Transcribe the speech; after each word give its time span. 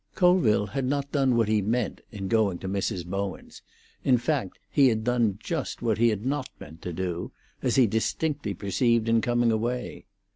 XI 0.01 0.15
Colville 0.15 0.65
had 0.65 0.85
not 0.85 1.11
done 1.11 1.35
what 1.37 1.47
he 1.47 1.61
meant 1.61 2.01
in 2.11 2.27
going 2.27 2.57
to 2.57 2.67
Mrs. 2.67 3.05
Bowen's; 3.05 3.61
in 4.03 4.17
fact, 4.17 4.57
he 4.71 4.87
had 4.87 5.03
done 5.03 5.37
just 5.39 5.83
what 5.83 5.99
he 5.99 6.09
had 6.09 6.25
not 6.25 6.49
meant 6.59 6.81
to 6.81 6.91
do, 6.91 7.31
as 7.61 7.75
he 7.75 7.85
distinctly 7.85 8.55
perceived 8.55 9.07
in 9.07 9.21
coming 9.21 9.51
away. 9.51 10.05